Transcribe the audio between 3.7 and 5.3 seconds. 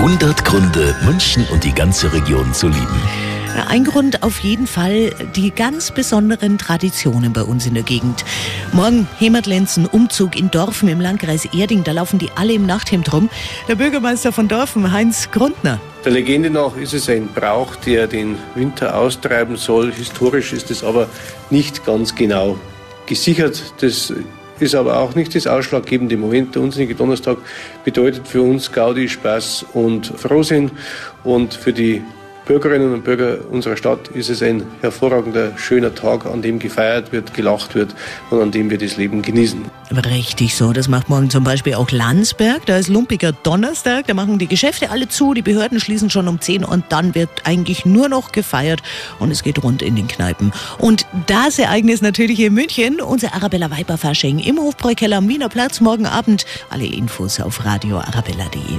Grund auf jeden Fall